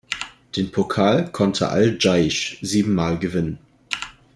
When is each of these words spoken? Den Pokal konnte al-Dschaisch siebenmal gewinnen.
Den 0.55 0.71
Pokal 0.71 1.31
konnte 1.31 1.69
al-Dschaisch 1.69 2.57
siebenmal 2.63 3.19
gewinnen. 3.19 3.59